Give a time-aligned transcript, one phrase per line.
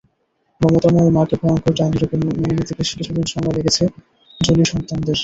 [0.61, 3.83] মমতাময়ী মাকে ভয়ংকর ডাইনিরূপে মেনে নিতে বেশ কিছুদিন সময় লেগেছে
[4.41, 5.17] জোলিসন্তানদের।